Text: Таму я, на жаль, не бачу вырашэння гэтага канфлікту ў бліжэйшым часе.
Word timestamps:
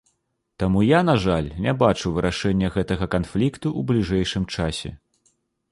Таму 0.61 0.79
я, 0.85 1.01
на 1.09 1.13
жаль, 1.25 1.49
не 1.65 1.73
бачу 1.83 2.13
вырашэння 2.15 2.73
гэтага 2.77 3.05
канфлікту 3.19 3.67
ў 3.79 3.91
бліжэйшым 3.91 4.43
часе. 4.57 4.95